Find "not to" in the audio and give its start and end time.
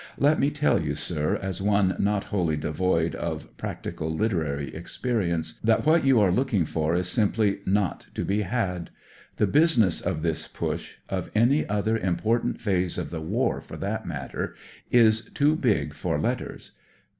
7.67-8.25